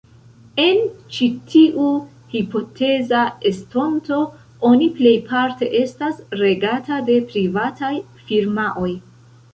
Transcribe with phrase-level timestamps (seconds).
[0.61, 0.77] En
[1.15, 1.83] ĉi tiu
[2.31, 4.17] hipoteza estonto
[4.71, 7.93] oni plejparte estas regata de privataj
[8.25, 8.91] firmaoj.